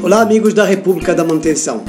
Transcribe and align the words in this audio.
Olá, 0.00 0.22
amigos 0.22 0.54
da 0.54 0.64
República 0.64 1.12
da 1.12 1.24
Manutenção. 1.24 1.82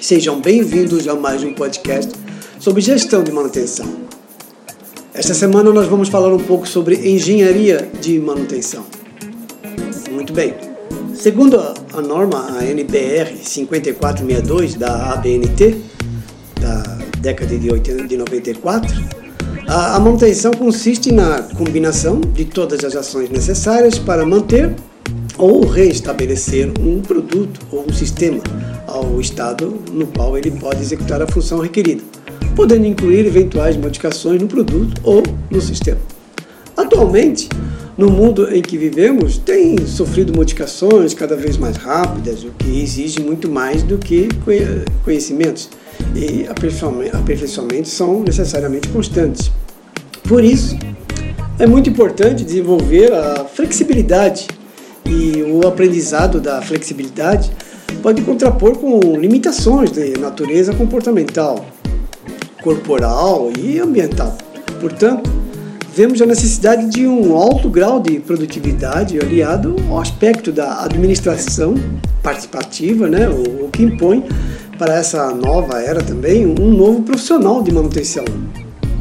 Sejam 0.00 0.40
bem-vindos 0.40 1.08
a 1.08 1.16
mais 1.16 1.42
um 1.42 1.52
podcast 1.52 2.12
sobre 2.60 2.80
gestão 2.80 3.24
de 3.24 3.32
manutenção. 3.32 3.84
Esta 5.12 5.34
semana 5.34 5.72
nós 5.72 5.88
vamos 5.88 6.08
falar 6.08 6.32
um 6.32 6.38
pouco 6.38 6.68
sobre 6.68 6.94
engenharia 6.94 7.90
de 8.00 8.20
manutenção. 8.20 8.84
Muito 10.12 10.32
bem. 10.32 10.54
Segundo 11.16 11.58
a 11.92 12.00
norma 12.00 12.58
a 12.58 12.64
NBR 12.64 13.36
5462 13.36 14.76
da 14.76 15.12
ABNT, 15.12 15.80
da 16.60 16.98
década 17.18 17.58
de, 17.58 17.72
80, 17.72 18.06
de 18.06 18.16
94, 18.18 18.88
a, 19.66 19.96
a 19.96 20.00
manutenção 20.00 20.52
consiste 20.52 21.12
na 21.12 21.42
combinação 21.42 22.20
de 22.20 22.44
todas 22.44 22.84
as 22.84 22.94
ações 22.94 23.30
necessárias 23.30 23.98
para 23.98 24.24
manter 24.24 24.76
ou 25.38 25.66
reestabelecer 25.66 26.70
um 26.80 27.00
produto 27.00 27.60
ou 27.70 27.84
um 27.88 27.92
sistema 27.92 28.42
ao 28.86 29.20
estado 29.20 29.78
no 29.92 30.06
qual 30.06 30.36
ele 30.36 30.50
pode 30.50 30.80
executar 30.80 31.22
a 31.22 31.26
função 31.26 31.60
requerida, 31.60 32.02
podendo 32.54 32.86
incluir 32.86 33.26
eventuais 33.26 33.76
modificações 33.76 34.40
no 34.40 34.46
produto 34.46 35.00
ou 35.02 35.22
no 35.50 35.60
sistema. 35.60 36.00
Atualmente, 36.76 37.48
no 37.96 38.10
mundo 38.10 38.52
em 38.54 38.62
que 38.62 38.78
vivemos, 38.78 39.36
tem 39.36 39.86
sofrido 39.86 40.34
modificações 40.34 41.12
cada 41.12 41.36
vez 41.36 41.56
mais 41.56 41.76
rápidas, 41.76 42.42
o 42.44 42.50
que 42.50 42.80
exige 42.80 43.20
muito 43.20 43.48
mais 43.48 43.82
do 43.82 43.98
que 43.98 44.28
conhecimentos, 45.04 45.68
e 46.14 46.46
aperfeiçoamentos 46.48 47.92
são 47.92 48.22
necessariamente 48.22 48.88
constantes. 48.88 49.50
Por 50.26 50.42
isso, 50.42 50.76
é 51.58 51.66
muito 51.66 51.90
importante 51.90 52.42
desenvolver 52.44 53.12
a 53.12 53.44
flexibilidade 53.44 54.46
o 55.62 55.68
aprendizado 55.68 56.40
da 56.40 56.60
flexibilidade 56.60 57.50
pode 58.02 58.22
contrapor 58.22 58.76
com 58.76 58.98
limitações 59.16 59.92
de 59.92 60.18
natureza 60.18 60.74
comportamental, 60.74 61.64
corporal 62.62 63.50
e 63.58 63.78
ambiental. 63.78 64.36
Portanto, 64.80 65.30
vemos 65.94 66.20
a 66.20 66.26
necessidade 66.26 66.86
de 66.88 67.06
um 67.06 67.36
alto 67.36 67.68
grau 67.68 68.00
de 68.00 68.18
produtividade 68.18 69.18
aliado 69.18 69.76
ao 69.88 70.00
aspecto 70.00 70.50
da 70.50 70.84
administração 70.84 71.74
participativa, 72.22 73.08
né, 73.08 73.28
o, 73.28 73.68
que 73.68 73.82
impõe 73.82 74.24
para 74.78 74.96
essa 74.96 75.32
nova 75.32 75.80
era 75.80 76.02
também 76.02 76.46
um 76.46 76.70
novo 76.70 77.02
profissional 77.02 77.62
de 77.62 77.72
manutenção 77.72 78.24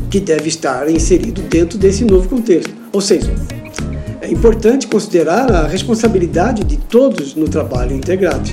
que 0.09 0.19
deve 0.19 0.49
estar 0.49 0.89
inserido 0.89 1.41
dentro 1.43 1.77
desse 1.77 2.03
novo 2.03 2.27
contexto. 2.27 2.71
Ou 2.91 2.99
seja, 2.99 3.33
importante 4.31 4.87
considerar 4.87 5.51
a 5.51 5.67
responsabilidade 5.67 6.63
de 6.63 6.77
todos 6.77 7.35
no 7.35 7.49
trabalho 7.49 7.95
integrado, 7.95 8.49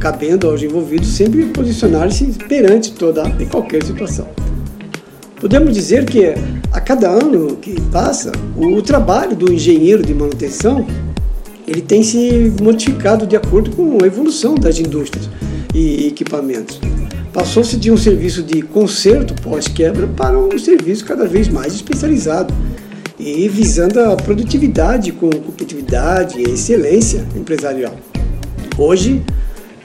cabendo 0.00 0.48
aos 0.48 0.62
envolvidos 0.62 1.08
sempre 1.08 1.44
posicionar-se 1.46 2.24
perante 2.48 2.92
toda 2.92 3.22
e 3.38 3.44
qualquer 3.44 3.84
situação. 3.84 4.26
Podemos 5.38 5.74
dizer 5.74 6.04
que 6.06 6.34
a 6.72 6.80
cada 6.80 7.08
ano 7.10 7.56
que 7.56 7.80
passa, 7.92 8.32
o 8.56 8.80
trabalho 8.82 9.36
do 9.36 9.52
engenheiro 9.52 10.02
de 10.02 10.14
manutenção 10.14 10.86
ele 11.66 11.82
tem 11.82 12.02
se 12.02 12.52
modificado 12.62 13.26
de 13.26 13.36
acordo 13.36 13.70
com 13.72 13.98
a 14.02 14.06
evolução 14.06 14.54
das 14.54 14.78
indústrias 14.78 15.28
e 15.74 16.06
equipamentos. 16.06 16.80
Passou-se 17.32 17.76
de 17.76 17.92
um 17.92 17.96
serviço 17.96 18.42
de 18.42 18.62
conserto 18.62 19.34
pós-quebra 19.42 20.06
para 20.06 20.38
um 20.38 20.58
serviço 20.58 21.04
cada 21.04 21.26
vez 21.26 21.46
mais 21.46 21.74
especializado 21.74 22.52
e 23.18 23.48
visando 23.48 24.00
a 24.00 24.16
produtividade 24.16 25.10
com 25.12 25.28
competitividade 25.28 26.38
e 26.38 26.50
excelência 26.52 27.26
empresarial. 27.34 27.96
Hoje 28.78 29.24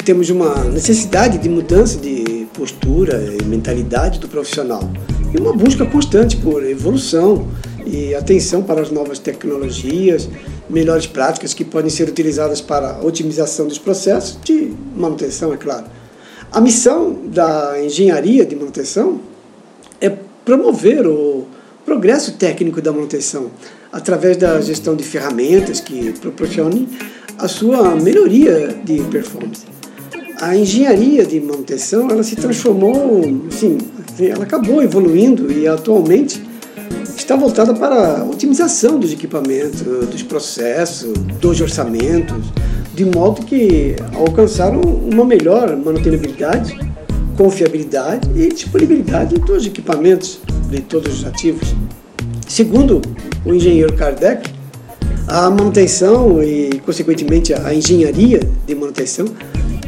temos 0.06 0.30
uma 0.30 0.64
necessidade 0.66 1.38
de 1.39 1.50
mudança 1.50 1.98
de 1.98 2.45
postura 2.54 3.36
e 3.42 3.44
mentalidade 3.45 4.20
do 4.20 4.28
profissional 4.28 4.88
e 5.34 5.42
uma 5.42 5.54
busca 5.54 5.86
constante 5.86 6.38
por 6.38 6.64
evolução 6.64 7.48
e 7.86 8.14
atenção 8.14 8.61
para 8.61 8.82
as 8.82 8.92
novas 8.92 9.17
tecnologias, 9.17 10.30
melhores 10.70 11.08
práticas 11.08 11.54
que 11.54 11.66
podem 11.66 11.89
ser 11.89 12.08
utilizadas 12.08 12.61
para 12.61 12.98
a 12.98 13.04
otimização 13.04 13.67
dos 13.67 13.80
processos 13.80 14.38
de 14.43 14.72
manutenção, 14.95 15.52
é 15.54 15.58
claro. 15.58 15.86
A 16.52 16.61
missão 16.61 17.17
da 17.26 17.83
engenharia 17.83 18.45
de 18.45 18.55
manutenção 18.55 19.20
é 19.99 20.11
promover 20.45 21.08
o 21.08 21.42
progresso 21.86 22.33
técnico 22.33 22.82
da 22.82 22.92
manutenção, 22.92 23.52
através 23.92 24.38
da 24.38 24.60
gestão 24.61 24.95
de 24.95 25.04
ferramentas 25.04 25.80
que 25.80 26.11
proporcionem 26.20 26.88
a 27.38 27.48
sua 27.48 27.95
melhoria 27.95 28.76
de 28.83 29.02
performance. 29.04 29.66
A 30.42 30.55
engenharia 30.55 31.26
de 31.26 31.39
manutenção 31.39 32.10
ela 32.10 32.23
se 32.23 32.36
transformou, 32.36 33.22
sim, 33.49 33.77
ela 34.20 34.43
acabou 34.43 34.82
evoluindo 34.82 35.52
e 35.52 35.67
atualmente 35.67 36.42
está 37.16 37.36
voltada 37.36 37.73
para 37.73 38.20
a 38.20 38.23
otimização 38.23 38.99
dos 38.99 39.14
equipamentos, 39.14 39.82
dos 39.82 40.23
processos, 40.23 41.14
dos 41.39 41.61
orçamentos, 41.61 42.45
de 42.93 43.05
modo 43.05 43.45
que 43.45 43.95
alcançaram 44.14 44.82
uma 44.82 45.23
melhor 45.23 45.76
manutenibilidade, 45.77 46.77
confiabilidade 47.38 48.30
e 48.36 48.49
disponibilidade 48.49 49.36
dos 49.36 49.66
equipamentos 49.66 50.39
de 50.70 50.82
todos 50.82 51.20
os 51.20 51.26
ativos. 51.26 51.73
Segundo 52.48 53.02
o 53.45 53.54
engenheiro 53.54 53.94
Kardec, 53.94 54.49
a 55.27 55.49
manutenção 55.49 56.43
e, 56.43 56.80
consequentemente, 56.86 57.54
a 57.54 57.73
engenharia 57.73 58.42
de 58.66 58.76
manutenção 58.76 59.26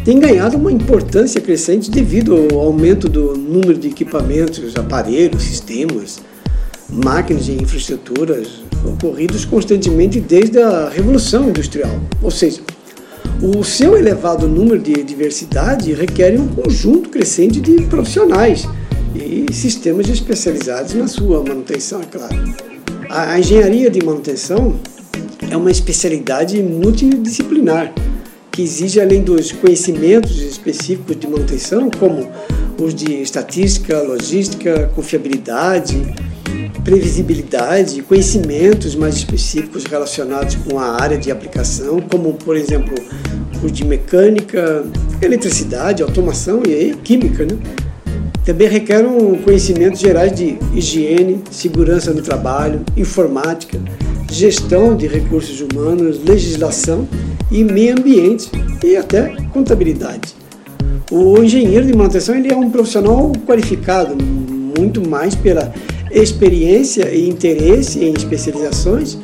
tem 0.03 0.19
ganhado 0.19 0.55
uma 0.55 0.71
importância 0.71 1.41
crescente 1.41 1.89
devido 1.89 2.35
ao 2.35 2.59
aumento 2.59 3.09
do 3.09 3.35
número 3.35 3.75
de 3.75 3.87
equipamentos, 3.87 4.75
aparelhos, 4.75 5.43
sistemas, 5.43 6.21
máquinas 6.89 7.47
e 7.47 7.53
infraestruturas 7.53 8.63
ocorridos 8.85 9.45
constantemente 9.45 10.19
desde 10.19 10.59
a 10.59 10.89
Revolução 10.89 11.49
Industrial. 11.49 11.99
Ou 12.21 12.29
seja, 12.29 12.61
o 13.41 13.63
seu 13.63 13.97
elevado 13.97 14.47
número 14.47 14.79
de 14.79 15.03
diversidade 15.03 15.93
requer 15.93 16.39
um 16.39 16.47
conjunto 16.47 17.09
crescente 17.09 17.59
de 17.59 17.81
profissionais 17.83 18.67
e 19.13 19.51
sistemas 19.53 20.07
especializados 20.09 20.93
na 20.93 21.07
sua 21.07 21.43
manutenção, 21.43 22.01
é 22.01 22.05
claro. 22.05 22.55
A 23.09 23.39
engenharia 23.39 23.89
de 23.89 24.03
manutenção 24.03 24.79
é 25.49 25.55
uma 25.55 25.71
especialidade 25.71 26.61
multidisciplinar 26.61 27.93
que 28.51 28.61
exige, 28.61 29.01
além 29.01 29.21
dos 29.21 29.51
conhecimentos 29.51 30.41
específicos 30.41 31.19
de 31.19 31.27
manutenção, 31.27 31.89
como 31.91 32.27
os 32.81 32.95
de 32.95 33.21
estatística, 33.21 34.01
logística, 34.01 34.89
confiabilidade, 34.95 36.13
previsibilidade, 36.85 38.03
conhecimentos 38.03 38.95
mais 38.95 39.15
específicos 39.15 39.83
relacionados 39.85 40.55
com 40.55 40.79
a 40.79 41.01
área 41.01 41.17
de 41.17 41.31
aplicação, 41.31 41.99
como, 41.99 42.33
por 42.35 42.55
exemplo, 42.55 42.93
os 43.63 43.71
de 43.71 43.83
mecânica, 43.83 44.85
eletricidade, 45.19 46.03
automação 46.03 46.61
e 46.63 46.93
química, 47.03 47.43
né? 47.43 47.57
Também 48.45 48.67
requer 48.67 49.03
um 49.03 49.41
conhecimento 49.41 49.97
gerais 49.97 50.31
de 50.31 50.59
higiene, 50.75 51.41
segurança 51.49 52.13
no 52.13 52.21
trabalho, 52.21 52.81
informática, 52.95 53.79
gestão 54.31 54.95
de 54.95 55.07
recursos 55.07 55.61
humanos, 55.61 56.23
legislação 56.23 57.07
e 57.51 57.63
meio 57.63 57.97
ambiente 57.97 58.51
e 58.83 58.95
até 58.95 59.35
contabilidade. 59.51 60.35
O 61.09 61.41
engenheiro 61.41 61.87
de 61.87 61.95
manutenção 61.95 62.35
ele 62.35 62.53
é 62.53 62.55
um 62.55 62.69
profissional 62.69 63.31
qualificado 63.47 64.15
muito 64.77 65.07
mais 65.07 65.33
pela 65.33 65.73
experiência 66.15 67.13
e 67.13 67.29
interesse 67.29 68.03
em 68.03 68.13
especializações 68.13 69.17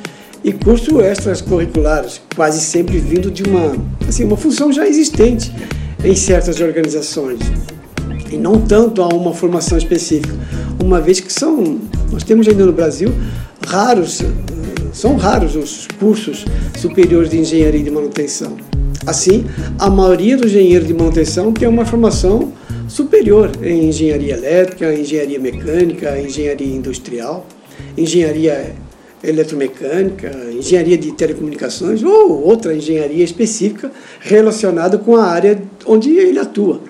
e 0.43 0.51
cursos 0.51 0.89
extracurriculares, 0.99 2.21
quase 2.35 2.59
sempre 2.59 2.97
vindo 2.97 3.31
de 3.31 3.43
uma, 3.43 3.75
assim, 4.07 4.23
uma 4.23 4.37
função 4.37 4.71
já 4.71 4.87
existente 4.87 5.53
em 6.03 6.15
certas 6.15 6.59
organizações 6.59 7.39
e 8.31 8.37
não 8.37 8.61
tanto 8.61 9.01
a 9.01 9.07
uma 9.09 9.33
formação 9.33 9.77
específica, 9.77 10.33
uma 10.81 11.01
vez 11.01 11.19
que 11.19 11.31
são, 11.31 11.79
nós 12.11 12.23
temos 12.23 12.47
ainda 12.47 12.65
no 12.65 12.71
Brasil 12.71 13.13
raros, 13.67 14.21
são 14.93 15.15
raros 15.15 15.55
os 15.55 15.87
cursos 15.99 16.45
superiores 16.79 17.29
de 17.29 17.39
engenharia 17.39 17.83
de 17.83 17.91
manutenção. 17.91 18.57
Assim, 19.05 19.45
a 19.77 19.89
maioria 19.89 20.37
dos 20.37 20.47
engenheiros 20.47 20.87
de 20.87 20.93
manutenção 20.93 21.51
tem 21.51 21.67
uma 21.67 21.85
formação 21.85 22.53
superior 22.91 23.49
em 23.63 23.87
engenharia 23.87 24.33
elétrica, 24.33 24.93
engenharia 24.93 25.39
mecânica, 25.39 26.19
engenharia 26.19 26.75
industrial, 26.75 27.45
engenharia 27.97 28.75
eletromecânica, 29.23 30.29
engenharia 30.51 30.97
de 30.97 31.13
telecomunicações 31.13 32.03
ou 32.03 32.43
outra 32.43 32.75
engenharia 32.75 33.23
específica 33.23 33.89
relacionada 34.19 34.97
com 34.97 35.15
a 35.15 35.23
área 35.23 35.61
onde 35.85 36.11
ele 36.11 36.37
atua. 36.37 36.81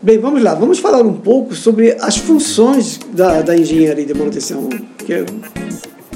Bem, 0.00 0.18
vamos 0.18 0.42
lá, 0.42 0.54
vamos 0.54 0.78
falar 0.78 1.02
um 1.02 1.14
pouco 1.14 1.54
sobre 1.54 1.96
as 2.00 2.16
funções 2.16 2.98
da, 3.12 3.42
da 3.42 3.56
engenharia 3.56 4.06
de 4.06 4.14
manutenção. 4.14 4.68
Que 4.98 5.12
é, 5.12 5.24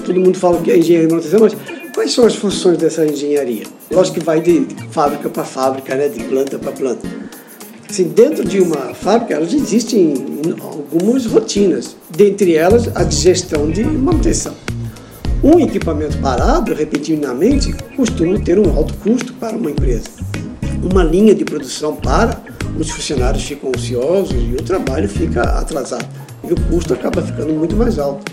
todo 0.05 0.19
mundo 0.19 0.38
fala 0.38 0.61
que 0.62 0.73
é 0.73 0.79
engenharia 0.79 1.06
de 1.06 1.14
manutenção, 1.14 1.41
mas 1.41 1.55
Quais 1.97 2.12
são 2.12 2.26
as 2.26 2.37
funções 2.37 2.76
dessa 2.76 3.06
engenharia? 3.06 3.64
Lógico 3.91 4.19
que 4.19 4.25
vai 4.26 4.38
de 4.38 4.67
fábrica 4.91 5.31
para 5.31 5.44
fábrica, 5.44 5.94
né? 5.94 6.11
de 6.11 6.23
planta 6.25 6.58
para 6.58 6.70
planta. 6.70 7.08
Assim, 7.88 8.04
dentro 8.08 8.44
de 8.44 8.60
uma 8.60 8.94
fábrica, 8.94 9.34
elas 9.34 9.52
existem 9.52 10.14
algumas 10.60 11.24
rotinas, 11.26 11.96
dentre 12.10 12.54
elas 12.54 12.90
a 12.94 13.04
de 13.04 13.16
gestão 13.16 13.70
de 13.70 13.84
manutenção. 13.84 14.54
Um 15.42 15.60
equipamento 15.60 16.18
parado, 16.18 16.74
repetidamente, 16.74 17.72
costuma 17.96 18.38
ter 18.40 18.58
um 18.58 18.76
alto 18.76 18.94
custo 18.94 19.32
para 19.34 19.56
uma 19.56 19.70
empresa. 19.70 20.08
Uma 20.82 21.04
linha 21.04 21.34
de 21.34 21.44
produção 21.44 21.94
para, 21.94 22.42
os 22.78 22.90
funcionários 22.90 23.44
ficam 23.44 23.70
ociosos 23.74 24.34
e 24.34 24.54
o 24.54 24.62
trabalho 24.62 25.08
fica 25.08 25.42
atrasado. 25.42 26.06
E 26.42 26.52
o 26.52 26.60
custo 26.62 26.92
acaba 26.92 27.22
ficando 27.22 27.52
muito 27.52 27.76
mais 27.76 27.98
alto. 27.98 28.32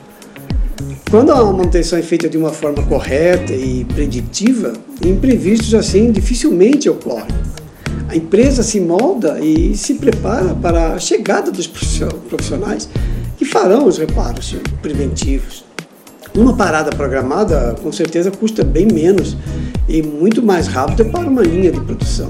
Quando 1.10 1.32
a 1.32 1.44
manutenção 1.44 2.00
é 2.00 2.02
feita 2.02 2.28
de 2.28 2.38
uma 2.38 2.50
forma 2.50 2.82
correta 2.84 3.54
e 3.54 3.86
preditiva, 3.86 4.74
imprevistos 5.06 5.76
assim 5.76 6.12
dificilmente 6.12 6.90
ocorrem. 6.90 7.28
A 8.14 8.16
empresa 8.16 8.62
se 8.62 8.80
molda 8.80 9.40
e 9.40 9.76
se 9.76 9.96
prepara 9.96 10.54
para 10.54 10.94
a 10.94 11.00
chegada 11.00 11.52
dos 11.52 11.66
profissionais 11.66 12.88
que 13.36 13.44
farão 13.44 13.88
os 13.88 13.98
reparos 13.98 14.56
preventivos. 14.84 15.66
Uma 16.36 16.56
parada 16.56 16.92
programada 16.92 17.76
com 17.82 17.92
certeza 17.92 18.30
custa 18.30 18.64
bem 18.64 18.86
menos 18.86 19.36
e 19.90 20.04
muito 20.04 20.44
mais 20.44 20.68
rápida 20.68 21.06
para 21.06 21.28
uma 21.28 21.42
linha 21.42 21.72
de 21.72 21.82
produção. 21.82 22.28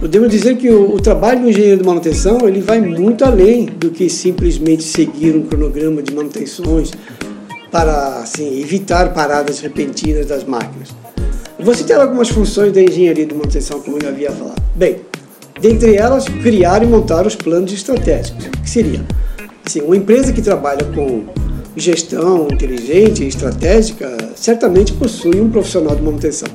Podemos 0.00 0.28
dizer 0.30 0.58
que 0.58 0.68
o, 0.68 0.96
o, 0.96 1.00
trabalho 1.00 1.40
do 1.40 1.48
engenheiro 1.48 1.80
de 1.80 1.86
manutenção 1.86 2.46
ele 2.46 2.60
vai 2.60 2.78
muito 2.78 3.24
além 3.24 3.64
do 3.64 3.90
que 3.90 4.10
simplesmente 4.10 4.82
seguir 4.82 5.34
um 5.34 5.46
cronograma 5.46 6.02
de 6.02 6.14
manutenções 6.14 6.90
para 7.70 8.18
assim, 8.18 8.60
evitar 8.60 9.14
paradas 9.14 9.60
repentinas 9.60 10.26
das 10.26 10.44
máquinas. 10.44 10.90
Vou 11.64 11.74
citar 11.74 12.00
algumas 12.00 12.28
funções 12.28 12.72
da 12.72 12.82
engenharia 12.82 13.24
de 13.24 13.34
manutenção, 13.34 13.80
como 13.80 13.98
eu 14.00 14.08
havia 14.08 14.30
falado. 14.30 14.62
Bem, 14.76 15.00
dentre 15.60 15.96
elas, 15.96 16.26
criar 16.28 16.82
e 16.82 16.86
montar 16.86 17.26
os 17.26 17.34
planos 17.34 17.72
estratégicos, 17.72 18.46
que 18.62 18.68
seria 18.68 19.00
assim, 19.66 19.80
uma 19.80 19.96
empresa 19.96 20.32
que 20.32 20.42
trabalha 20.42 20.84
com 20.94 21.24
gestão 21.76 22.48
inteligente 22.52 23.24
e 23.24 23.28
estratégica 23.28 24.16
certamente 24.36 24.92
possui 24.92 25.40
um 25.40 25.50
profissional 25.50 25.96
de 25.96 26.02
manutenção. 26.02 26.48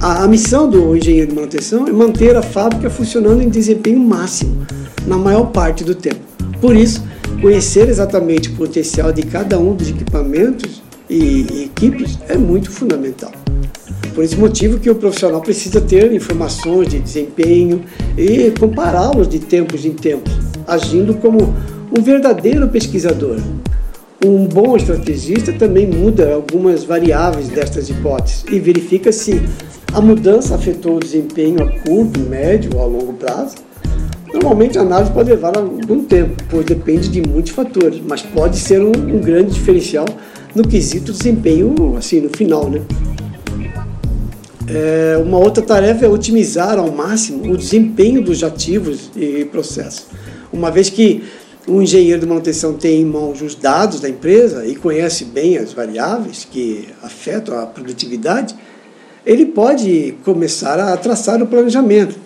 A, 0.00 0.24
a 0.24 0.28
missão 0.28 0.68
do 0.68 0.96
engenheiro 0.96 1.28
de 1.28 1.34
manutenção 1.34 1.86
é 1.86 1.92
manter 1.92 2.36
a 2.36 2.42
fábrica 2.42 2.90
funcionando 2.90 3.42
em 3.42 3.48
desempenho 3.48 4.00
máximo 4.00 4.66
na 5.06 5.16
maior 5.16 5.46
parte 5.52 5.84
do 5.84 5.94
tempo. 5.94 6.20
Por 6.60 6.76
isso, 6.76 7.02
Conhecer 7.40 7.88
exatamente 7.88 8.50
o 8.50 8.52
potencial 8.52 9.10
de 9.12 9.22
cada 9.22 9.58
um 9.58 9.74
dos 9.74 9.88
equipamentos 9.88 10.82
e, 11.08 11.46
e 11.50 11.64
equipes 11.64 12.18
é 12.28 12.36
muito 12.36 12.70
fundamental. 12.70 13.32
Por 14.14 14.24
esse 14.24 14.36
motivo 14.36 14.78
que 14.78 14.90
o 14.90 14.94
profissional 14.94 15.40
precisa 15.40 15.80
ter 15.80 16.12
informações 16.12 16.88
de 16.88 16.98
desempenho 16.98 17.84
e 18.16 18.52
compará-los 18.58 19.28
de 19.28 19.38
tempos 19.38 19.84
em 19.84 19.92
tempos, 19.92 20.32
agindo 20.66 21.14
como 21.14 21.54
um 21.96 22.02
verdadeiro 22.02 22.68
pesquisador. 22.68 23.38
Um 24.24 24.46
bom 24.46 24.76
estrategista 24.76 25.52
também 25.52 25.86
muda 25.86 26.34
algumas 26.34 26.84
variáveis 26.84 27.48
destas 27.48 27.88
hipóteses 27.88 28.44
e 28.50 28.58
verifica 28.58 29.10
se 29.10 29.40
a 29.92 30.00
mudança 30.00 30.54
afetou 30.54 30.96
o 30.96 31.00
desempenho 31.00 31.62
a 31.62 31.70
curto, 31.80 32.20
médio 32.20 32.72
ou 32.74 32.82
a 32.82 32.86
longo 32.86 33.12
prazo 33.14 33.56
Normalmente 34.32 34.78
a 34.78 34.82
análise 34.82 35.10
pode 35.10 35.30
levar 35.30 35.56
algum 35.56 36.04
tempo, 36.04 36.36
pois 36.48 36.64
depende 36.64 37.08
de 37.08 37.20
muitos 37.20 37.52
fatores, 37.52 38.00
mas 38.06 38.22
pode 38.22 38.56
ser 38.56 38.80
um, 38.80 38.92
um 38.92 39.20
grande 39.20 39.52
diferencial 39.52 40.06
no 40.54 40.66
quesito 40.66 41.12
desempenho, 41.12 41.74
assim, 41.96 42.20
no 42.20 42.28
final, 42.30 42.70
né? 42.70 42.80
É, 44.72 45.16
uma 45.18 45.38
outra 45.38 45.62
tarefa 45.62 46.06
é 46.06 46.08
otimizar 46.08 46.78
ao 46.78 46.90
máximo 46.92 47.52
o 47.52 47.56
desempenho 47.56 48.22
dos 48.22 48.44
ativos 48.44 49.10
e 49.16 49.44
processos. 49.46 50.06
Uma 50.52 50.70
vez 50.70 50.88
que 50.88 51.24
o 51.66 51.82
engenheiro 51.82 52.20
de 52.20 52.26
manutenção 52.26 52.74
tem 52.74 53.00
em 53.00 53.04
mãos 53.04 53.42
os 53.42 53.54
dados 53.54 54.00
da 54.00 54.08
empresa 54.08 54.66
e 54.66 54.76
conhece 54.76 55.24
bem 55.24 55.58
as 55.58 55.72
variáveis 55.72 56.46
que 56.48 56.88
afetam 57.02 57.58
a 57.58 57.66
produtividade, 57.66 58.54
ele 59.26 59.46
pode 59.46 60.14
começar 60.24 60.78
a 60.78 60.96
traçar 60.96 61.42
o 61.42 61.46
planejamento 61.46 62.18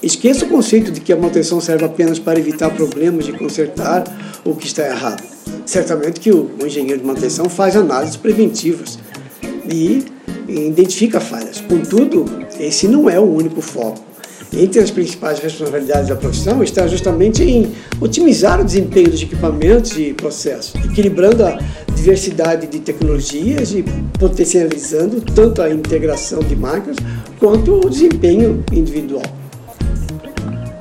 Esqueça 0.00 0.44
o 0.44 0.48
conceito 0.48 0.92
de 0.92 1.00
que 1.00 1.12
a 1.12 1.16
manutenção 1.16 1.60
serve 1.60 1.84
apenas 1.84 2.20
para 2.20 2.38
evitar 2.38 2.70
problemas 2.70 3.26
de 3.26 3.32
consertar 3.32 4.04
o 4.44 4.54
que 4.54 4.66
está 4.66 4.86
errado. 4.86 5.24
Certamente 5.66 6.20
que 6.20 6.30
o 6.30 6.50
engenheiro 6.64 7.00
de 7.00 7.06
manutenção 7.06 7.48
faz 7.48 7.74
análises 7.74 8.16
preventivas 8.16 8.96
e 9.68 10.04
identifica 10.48 11.20
falhas. 11.20 11.60
Contudo, 11.60 12.24
esse 12.58 12.88
não 12.88 13.08
é 13.08 13.18
o 13.18 13.24
único 13.24 13.60
foco. 13.60 14.08
Entre 14.52 14.80
as 14.80 14.90
principais 14.90 15.38
responsabilidades 15.40 16.08
da 16.08 16.16
profissão 16.16 16.62
está 16.62 16.86
justamente 16.86 17.42
em 17.42 17.70
otimizar 18.00 18.60
o 18.60 18.64
desempenho 18.64 19.10
dos 19.10 19.22
equipamentos 19.22 19.98
e 19.98 20.14
processos, 20.14 20.74
equilibrando 20.84 21.44
a 21.44 21.58
diversidade 21.94 22.66
de 22.66 22.78
tecnologias 22.80 23.72
e 23.72 23.84
potencializando 24.18 25.20
tanto 25.20 25.60
a 25.60 25.70
integração 25.70 26.40
de 26.40 26.56
máquinas 26.56 26.96
quanto 27.38 27.74
o 27.74 27.90
desempenho 27.90 28.64
individual. 28.72 29.22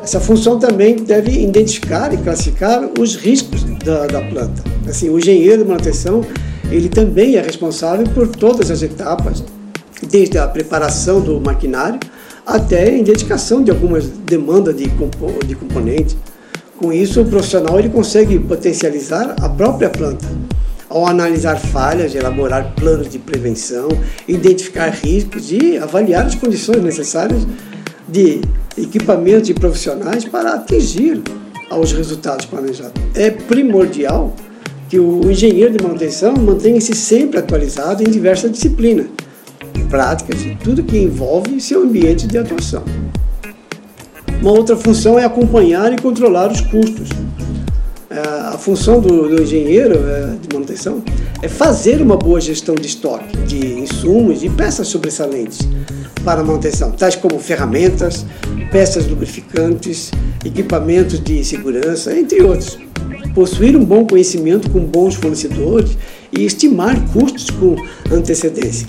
Essa 0.02 0.22
função 0.22 0.58
também 0.58 0.96
deve 0.96 1.32
identificar 1.32 2.14
e 2.14 2.18
classificar 2.18 2.90
os 2.98 3.18
riscos 3.18 3.66
da, 3.84 4.08
da 4.08 4.22
planta. 4.22 4.64
Assim, 4.88 5.10
o 5.10 5.20
engenheiro 5.20 5.64
de 5.64 5.68
manutenção 5.70 6.22
ele 6.72 6.90
também 6.90 7.36
é 7.36 7.42
responsável 7.42 8.06
por 8.14 8.28
todas 8.28 8.70
as 8.70 8.82
etapas, 8.82 9.44
desde 10.10 10.38
a 10.38 10.48
preparação 10.48 11.22
do 11.22 11.40
maquinário 11.40 12.00
até 12.46 12.84
a 12.84 12.98
identificação 12.98 13.62
de 13.62 13.72
algumas 13.72 14.08
demandas 14.08 14.76
de, 14.76 14.88
compo 14.90 15.46
de 15.46 15.56
componentes. 15.56 16.16
Com 16.78 16.94
isso, 16.94 17.22
o 17.22 17.26
profissional 17.26 17.78
ele 17.78 17.90
consegue 17.90 18.40
potencializar 18.40 19.36
a 19.42 19.50
própria 19.50 19.90
planta. 19.90 20.26
Ao 20.90 21.06
analisar 21.06 21.58
falhas, 21.58 22.16
elaborar 22.16 22.74
planos 22.76 23.10
de 23.10 23.20
prevenção, 23.20 23.90
identificar 24.26 24.88
riscos 24.90 25.52
e 25.52 25.78
avaliar 25.78 26.26
as 26.26 26.36
condições 26.36 26.82
necessárias 26.82 27.46
de 28.08 28.40
equipamentos 28.78 29.50
e 29.50 29.54
profissionais 29.54 30.24
para 30.24 30.54
atingir 30.54 31.22
aos 31.70 31.92
resultados 31.92 32.46
planejados. 32.46 32.94
É 33.14 33.30
primordial 33.30 34.34
que 34.90 35.00
o 35.00 35.30
engenheiro 35.30 35.78
de 35.78 35.84
manutenção 35.84 36.34
mantenha-se 36.34 36.94
sempre 36.94 37.40
atualizado 37.40 38.04
em 38.04 38.10
diversas 38.10 38.52
disciplinas, 38.52 39.08
práticas 39.90 40.42
e 40.42 40.56
tudo 40.64 40.84
que 40.84 40.98
envolve 40.98 41.60
seu 41.60 41.84
ambiente 41.84 42.28
de 42.28 42.38
atuação. 42.38 42.84
Uma 44.42 44.52
outra 44.52 44.76
função 44.76 45.18
é 45.18 45.26
acompanhar 45.26 45.92
e 45.92 46.02
controlar 46.02 46.52
os 46.52 46.62
custos. 46.62 47.10
É, 48.10 48.20
a 48.20 48.58
função 48.58 49.02
do, 49.02 49.28
do 49.28 49.42
engenheiro 49.42 49.96
é, 50.08 50.36
de 50.42 50.54
manutenção 50.54 51.04
é 51.42 51.48
fazer 51.48 52.02
uma 52.02 52.16
boa 52.16 52.40
gestão 52.40 52.74
de 52.76 52.88
estoque 52.88 53.36
de 53.46 53.80
insumos 53.80 54.44
e 54.44 54.50
peças 54.50 54.88
sobressalentes 54.88 55.68
para 56.24 56.44
manutenção, 56.44 56.92
tais 56.92 57.16
como 57.16 57.40
ferramentas, 57.40 58.26
peças 58.72 59.08
lubrificantes, 59.08 60.12
equipamentos 60.46 61.20
de 61.20 61.44
segurança, 61.44 62.18
entre 62.18 62.42
outros. 62.42 62.87
Possuir 63.38 63.78
um 63.78 63.86
bom 63.86 64.04
conhecimento 64.04 64.68
com 64.72 64.80
bons 64.80 65.14
fornecedores 65.14 65.96
e 66.36 66.44
estimar 66.44 67.00
custos 67.14 67.52
com 67.52 67.76
antecedência. 68.12 68.88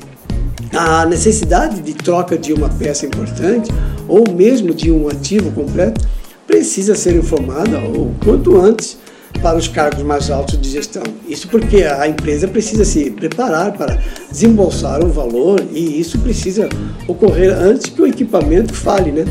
A 0.72 1.04
necessidade 1.04 1.82
de 1.82 1.92
troca 1.92 2.38
de 2.38 2.54
uma 2.54 2.70
peça 2.70 3.04
importante 3.04 3.70
ou 4.08 4.24
mesmo 4.32 4.72
de 4.72 4.90
um 4.90 5.06
ativo 5.06 5.50
completo 5.50 6.00
precisa 6.46 6.94
ser 6.94 7.14
informada 7.14 7.78
o 7.78 8.14
quanto 8.24 8.58
antes 8.58 8.96
para 9.42 9.58
os 9.58 9.68
cargos 9.68 10.02
mais 10.02 10.30
altos 10.30 10.58
de 10.58 10.70
gestão. 10.70 11.02
Isso 11.28 11.46
porque 11.48 11.82
a 11.82 12.08
empresa 12.08 12.48
precisa 12.48 12.86
se 12.86 13.10
preparar 13.10 13.76
para 13.76 14.02
desembolsar 14.30 15.04
um 15.04 15.10
valor 15.10 15.62
e 15.74 16.00
isso 16.00 16.18
precisa 16.20 16.70
ocorrer 17.06 17.52
antes 17.52 17.90
que 17.90 18.00
o 18.00 18.06
equipamento 18.06 18.72
fale, 18.72 19.12
né? 19.12 19.26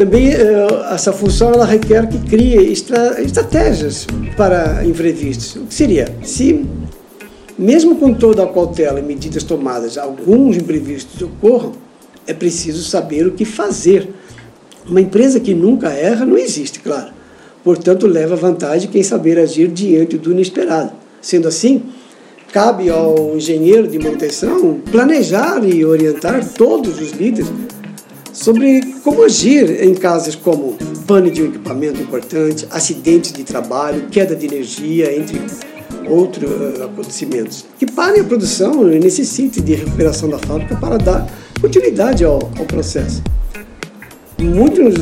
Também 0.00 0.32
eh, 0.32 0.66
essa 0.90 1.12
função 1.12 1.52
ela 1.52 1.66
requer 1.66 2.08
que 2.08 2.18
crie 2.20 2.72
estra 2.72 3.20
estratégias 3.20 4.06
para 4.34 4.82
imprevistos. 4.82 5.56
O 5.56 5.66
que 5.66 5.74
seria? 5.74 6.08
Se, 6.22 6.64
mesmo 7.58 7.94
com 7.96 8.14
toda 8.14 8.42
a 8.42 8.46
cautela 8.46 8.98
e 8.98 9.02
medidas 9.02 9.44
tomadas, 9.44 9.98
alguns 9.98 10.56
imprevistos 10.56 11.20
ocorram, 11.20 11.72
é 12.26 12.32
preciso 12.32 12.82
saber 12.82 13.26
o 13.26 13.32
que 13.32 13.44
fazer. 13.44 14.08
Uma 14.88 15.02
empresa 15.02 15.38
que 15.38 15.52
nunca 15.52 15.90
erra 15.90 16.24
não 16.24 16.38
existe, 16.38 16.80
claro. 16.80 17.10
Portanto, 17.62 18.06
leva 18.06 18.34
vantagem 18.34 18.88
quem 18.88 19.02
saber 19.02 19.38
agir 19.38 19.68
diante 19.68 20.16
do 20.16 20.32
inesperado. 20.32 20.92
Sendo 21.20 21.46
assim, 21.46 21.82
cabe 22.50 22.88
ao 22.88 23.36
engenheiro 23.36 23.86
de 23.86 23.98
manutenção 23.98 24.80
planejar 24.90 25.62
e 25.62 25.84
orientar 25.84 26.42
todos 26.54 26.98
os 26.98 27.10
líderes 27.10 27.52
sobre 28.32 28.94
como 29.02 29.22
agir 29.22 29.82
em 29.82 29.94
casos 29.94 30.34
como 30.34 30.76
pane 31.06 31.30
de 31.30 31.42
um 31.42 31.46
equipamento 31.46 32.00
importante, 32.00 32.66
acidentes 32.70 33.32
de 33.32 33.44
trabalho, 33.44 34.06
queda 34.10 34.34
de 34.36 34.46
energia, 34.46 35.16
entre 35.16 35.40
outros 36.08 36.50
uh, 36.50 36.84
acontecimentos 36.84 37.64
que 37.78 37.86
parem 37.86 38.20
a 38.20 38.24
produção 38.24 38.92
e 38.92 38.98
necessitem 38.98 39.62
de 39.62 39.74
recuperação 39.74 40.28
da 40.28 40.38
fábrica 40.38 40.76
para 40.76 40.96
dar 40.98 41.26
continuidade 41.60 42.24
ao, 42.24 42.38
ao 42.58 42.64
processo. 42.64 43.22
Muitos 44.38 44.94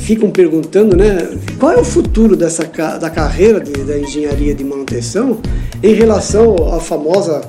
ficam 0.00 0.30
perguntando, 0.30 0.96
né, 0.96 1.28
qual 1.58 1.72
é 1.72 1.78
o 1.78 1.84
futuro 1.84 2.36
dessa 2.36 2.64
da 2.64 3.10
carreira 3.10 3.60
de, 3.60 3.72
da 3.72 3.98
engenharia 3.98 4.54
de 4.54 4.62
manutenção 4.62 5.40
em 5.82 5.94
relação 5.94 6.72
à 6.72 6.80
famosa 6.80 7.42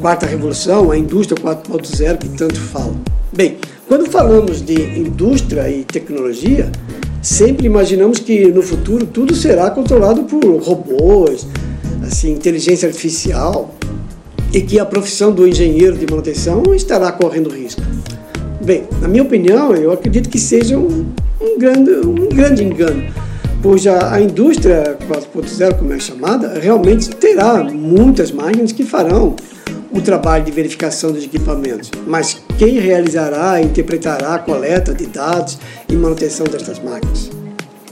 quarta 0.00 0.26
revolução, 0.26 0.90
a 0.90 0.98
indústria 0.98 1.40
4.0 1.40 2.18
que 2.18 2.28
tanto 2.30 2.58
falam. 2.58 3.00
Bem, 3.32 3.56
quando 3.92 4.10
falamos 4.10 4.64
de 4.64 4.72
indústria 4.98 5.68
e 5.68 5.84
tecnologia, 5.84 6.72
sempre 7.20 7.66
imaginamos 7.66 8.18
que 8.18 8.46
no 8.46 8.62
futuro 8.62 9.04
tudo 9.04 9.34
será 9.34 9.70
controlado 9.70 10.22
por 10.22 10.42
robôs, 10.62 11.46
assim, 12.02 12.32
inteligência 12.32 12.88
artificial, 12.88 13.74
e 14.50 14.62
que 14.62 14.80
a 14.80 14.86
profissão 14.86 15.30
do 15.30 15.46
engenheiro 15.46 15.94
de 15.98 16.06
manutenção 16.10 16.74
estará 16.74 17.12
correndo 17.12 17.50
risco. 17.50 17.82
Bem, 18.64 18.84
na 18.98 19.08
minha 19.08 19.24
opinião, 19.24 19.74
eu 19.74 19.92
acredito 19.92 20.30
que 20.30 20.38
seja 20.38 20.78
um, 20.78 21.12
um 21.38 21.58
grande, 21.58 21.90
um 21.90 22.30
grande 22.30 22.64
engano, 22.64 23.12
pois 23.62 23.86
a, 23.86 24.14
a 24.14 24.22
indústria 24.22 24.96
4.0, 25.06 25.74
como 25.76 25.92
é 25.92 25.98
chamada, 25.98 26.58
realmente 26.58 27.10
terá 27.10 27.62
muitas 27.62 28.32
máquinas 28.32 28.72
que 28.72 28.84
farão 28.84 29.36
o 29.92 30.00
trabalho 30.00 30.44
de 30.44 30.50
verificação 30.50 31.12
dos 31.12 31.24
equipamentos, 31.24 31.90
mas 32.06 32.42
quem 32.58 32.78
realizará, 32.78 33.60
interpretará 33.60 34.34
a 34.34 34.38
coleta 34.38 34.94
de 34.94 35.06
dados 35.06 35.58
e 35.88 35.94
manutenção 35.94 36.46
destas 36.46 36.78
máquinas? 36.78 37.30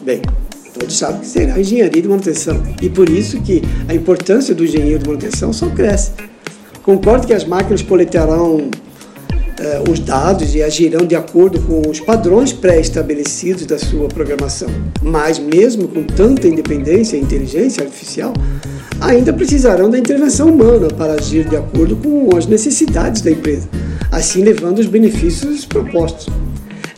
Bem, 0.02 0.22
todos 0.78 0.96
sabem 0.96 1.20
que 1.20 1.26
será 1.26 1.54
a 1.54 1.60
engenharia 1.60 2.00
de 2.00 2.08
manutenção 2.08 2.62
e 2.80 2.88
por 2.88 3.08
isso 3.08 3.40
que 3.42 3.62
a 3.88 3.94
importância 3.94 4.54
do 4.54 4.64
engenheiro 4.64 4.98
de 4.98 5.06
manutenção 5.06 5.52
só 5.52 5.68
cresce. 5.68 6.12
Concordo 6.82 7.26
que 7.26 7.34
as 7.34 7.44
máquinas 7.44 7.82
coletarão 7.82 8.70
os 9.90 10.00
dados 10.00 10.54
e 10.54 10.62
agirão 10.62 11.06
de 11.06 11.14
acordo 11.14 11.60
com 11.62 11.88
os 11.88 12.00
padrões 12.00 12.52
pré-estabelecidos 12.52 13.66
da 13.66 13.78
sua 13.78 14.08
programação, 14.08 14.68
mas 15.02 15.38
mesmo 15.38 15.86
com 15.88 16.02
tanta 16.02 16.48
independência 16.48 17.16
e 17.16 17.20
inteligência 17.20 17.82
artificial, 17.82 18.32
ainda 19.00 19.32
precisarão 19.32 19.90
da 19.90 19.98
intervenção 19.98 20.48
humana 20.48 20.88
para 20.88 21.14
agir 21.14 21.48
de 21.48 21.56
acordo 21.56 21.96
com 21.96 22.36
as 22.36 22.46
necessidades 22.46 23.22
da 23.22 23.30
empresa, 23.30 23.68
assim 24.10 24.42
levando 24.42 24.78
os 24.78 24.86
benefícios 24.86 25.64
propostos. 25.64 26.28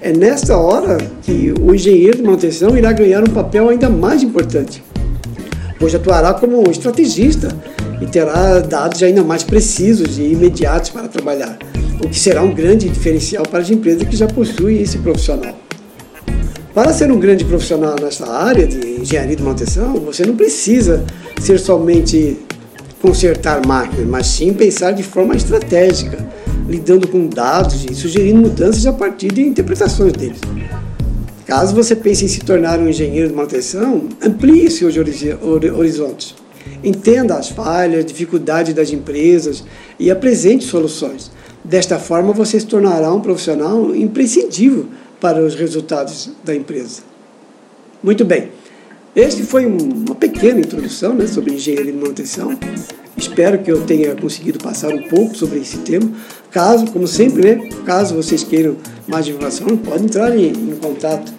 É 0.00 0.12
nesta 0.12 0.56
hora 0.56 0.98
que 1.22 1.54
o 1.60 1.74
engenheiro 1.74 2.16
de 2.16 2.22
manutenção 2.24 2.76
irá 2.76 2.92
ganhar 2.92 3.22
um 3.22 3.32
papel 3.32 3.68
ainda 3.68 3.88
mais 3.88 4.22
importante, 4.22 4.82
pois 5.78 5.94
atuará 5.94 6.34
como 6.34 6.68
estrategista 6.70 7.56
e 8.00 8.06
terá 8.06 8.58
dados 8.58 9.00
ainda 9.02 9.22
mais 9.22 9.44
precisos 9.44 10.18
e 10.18 10.22
imediatos 10.22 10.90
para 10.90 11.06
trabalhar, 11.06 11.56
o 12.04 12.08
que 12.08 12.18
será 12.18 12.42
um 12.42 12.52
grande 12.52 12.88
diferencial 12.88 13.44
para 13.44 13.60
as 13.60 13.70
empresas 13.70 14.02
que 14.02 14.16
já 14.16 14.26
possuem 14.26 14.82
esse 14.82 14.98
profissional. 14.98 15.54
Para 16.74 16.92
ser 16.92 17.12
um 17.12 17.18
grande 17.18 17.44
profissional 17.44 17.96
nessa 18.00 18.26
área 18.26 18.66
de 18.66 19.00
engenharia 19.00 19.36
de 19.36 19.42
manutenção, 19.42 19.94
você 20.00 20.24
não 20.24 20.34
precisa 20.34 21.04
ser 21.40 21.58
somente 21.58 22.38
consertar 23.00 23.66
máquinas, 23.66 24.06
mas 24.06 24.26
sim 24.28 24.54
pensar 24.54 24.92
de 24.92 25.02
forma 25.02 25.34
estratégica, 25.34 26.24
lidando 26.68 27.08
com 27.08 27.26
dados 27.26 27.84
e 27.84 27.94
sugerindo 27.94 28.40
mudanças 28.40 28.86
a 28.86 28.92
partir 28.92 29.32
de 29.32 29.42
interpretações 29.42 30.12
deles. 30.12 30.38
Caso 31.44 31.74
você 31.74 31.96
pense 31.96 32.24
em 32.24 32.28
se 32.28 32.40
tornar 32.40 32.78
um 32.78 32.88
engenheiro 32.88 33.28
de 33.28 33.34
manutenção, 33.34 34.08
amplie 34.24 34.70
seus 34.70 34.94
horizontes. 34.96 36.36
Entenda 36.82 37.34
as 37.34 37.48
falhas, 37.48 38.06
dificuldades 38.06 38.72
das 38.72 38.90
empresas 38.90 39.64
e 39.98 40.10
apresente 40.10 40.64
soluções. 40.64 41.31
Desta 41.64 41.98
forma, 41.98 42.32
você 42.32 42.58
se 42.58 42.66
tornará 42.66 43.12
um 43.12 43.20
profissional 43.20 43.94
imprescindível 43.94 44.86
para 45.20 45.40
os 45.40 45.54
resultados 45.54 46.30
da 46.42 46.54
empresa. 46.54 47.02
Muito 48.02 48.24
bem. 48.24 48.50
Este 49.14 49.42
foi 49.42 49.66
uma 49.66 50.14
pequena 50.14 50.58
introdução 50.58 51.14
né, 51.14 51.26
sobre 51.26 51.52
engenharia 51.52 51.92
de 51.92 51.98
manutenção. 51.98 52.58
Espero 53.16 53.58
que 53.58 53.70
eu 53.70 53.82
tenha 53.82 54.16
conseguido 54.16 54.58
passar 54.58 54.88
um 54.88 55.02
pouco 55.02 55.36
sobre 55.36 55.60
esse 55.60 55.78
tema. 55.78 56.10
Caso, 56.50 56.86
como 56.90 57.06
sempre, 57.06 57.42
né, 57.42 57.68
caso 57.84 58.14
vocês 58.14 58.42
queiram 58.42 58.76
mais 59.06 59.28
informação, 59.28 59.76
podem 59.76 60.06
entrar 60.06 60.36
em, 60.36 60.48
em 60.48 60.76
contato. 60.82 61.32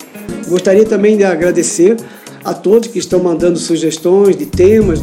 Gostaria 0.47 0.85
também 0.85 1.17
de 1.17 1.23
agradecer 1.23 1.97
a 2.43 2.53
todos 2.53 2.89
que 2.89 2.99
estão 2.99 3.21
mandando 3.21 3.57
sugestões 3.57 4.37
de 4.37 4.45
temas 4.45 4.99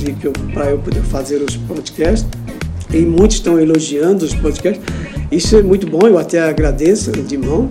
para 0.55 0.71
eu 0.71 0.79
poder 0.79 1.03
fazer 1.03 1.43
os 1.43 1.57
podcasts. 1.57 2.27
E 2.93 2.99
muitos 2.99 3.37
estão 3.37 3.59
elogiando 3.59 4.25
os 4.25 4.35
podcasts. 4.35 4.83
Isso 5.31 5.57
é 5.57 5.63
muito 5.63 5.87
bom, 5.87 6.07
eu 6.07 6.19
até 6.19 6.41
agradeço 6.41 7.13
de 7.13 7.39
mão, 7.39 7.69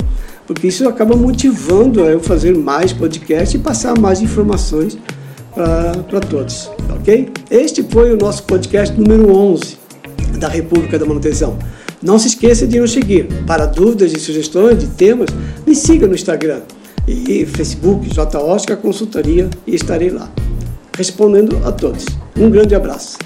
porque 0.47 0.67
isso 0.67 0.87
acaba 0.87 1.15
motivando 1.15 2.01
eu 2.01 2.19
fazer 2.19 2.55
mais 2.55 2.93
podcasts 2.93 3.53
e 3.53 3.59
passar 3.59 3.97
mais 3.99 4.21
informações 4.21 4.97
para 5.53 6.19
todos, 6.21 6.69
ok? 6.89 7.29
Este 7.51 7.83
foi 7.83 8.13
o 8.13 8.17
nosso 8.17 8.43
podcast 8.43 8.97
número 8.99 9.35
11 9.35 9.77
da 10.39 10.47
República 10.47 10.97
da 10.97 11.05
Manutenção. 11.05 11.57
Não 12.01 12.17
se 12.17 12.29
esqueça 12.29 12.65
de 12.65 12.79
nos 12.79 12.93
seguir. 12.93 13.27
Para 13.45 13.65
dúvidas 13.65 14.13
e 14.13 14.19
sugestões 14.19 14.79
de 14.79 14.87
temas, 14.87 15.29
me 15.67 15.75
siga 15.75 16.07
no 16.07 16.15
Instagram 16.15 16.61
e 17.05 17.45
Facebook 17.45 18.07
J. 18.13 18.39
Oscar 18.39 18.77
Consultoria 18.77 19.49
e 19.67 19.75
estarei 19.75 20.09
lá 20.09 20.31
respondendo 20.99 21.57
a 21.65 21.71
todos. 21.71 22.05
Um 22.37 22.49
grande 22.49 22.75
abraço. 22.75 23.17